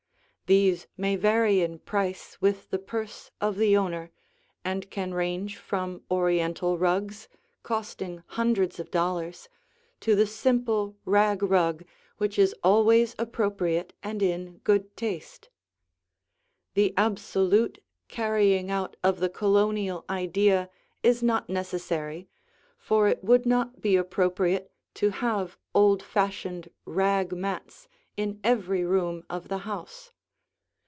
These 0.53 0.85
may 0.97 1.15
vary 1.15 1.61
in 1.61 1.79
price 1.79 2.41
with 2.41 2.71
the 2.71 2.77
purse 2.77 3.31
of 3.39 3.55
the 3.55 3.77
owner, 3.77 4.11
and 4.65 4.89
can 4.91 5.13
range 5.13 5.55
from 5.55 6.03
Oriental 6.11 6.77
rugs, 6.77 7.29
costing 7.63 8.21
hundreds 8.27 8.77
of 8.77 8.91
dollars, 8.91 9.47
to 10.01 10.13
the 10.13 10.27
simple 10.27 10.97
rag 11.05 11.41
rug 11.41 11.85
which 12.17 12.37
is 12.37 12.53
always 12.65 13.15
appropriate 13.17 13.93
and 14.03 14.21
in 14.21 14.57
good 14.65 14.97
taste. 14.97 15.47
The 16.73 16.93
absolute 16.97 17.81
carrying 18.09 18.69
out 18.69 18.97
of 19.01 19.21
the 19.21 19.29
Colonial 19.29 20.03
idea 20.09 20.69
is 21.01 21.23
not 21.23 21.47
necessary, 21.47 22.27
for 22.77 23.07
it 23.07 23.23
would 23.23 23.45
not 23.45 23.79
be 23.79 23.95
appropriate 23.95 24.69
to 24.95 25.11
have 25.11 25.57
old 25.73 26.03
fashioned 26.03 26.69
rag 26.83 27.31
mats 27.31 27.87
in 28.17 28.41
every 28.43 28.83
room 28.83 29.23
of 29.29 29.47
the 29.47 29.59
house. 29.59 30.11